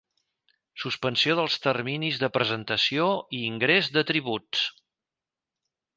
Suspensió 0.83 1.35
dels 1.39 1.57
terminis 1.67 2.17
de 2.23 2.31
presentació 2.39 3.07
i 3.41 3.45
ingrés 3.53 3.91
de 3.99 4.07
tributs. 4.13 4.65